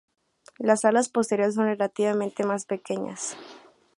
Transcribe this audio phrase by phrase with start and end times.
[0.57, 3.37] Las alas posteriores son relativamente más pequeñas.